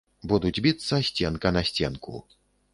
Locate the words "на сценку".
1.61-2.25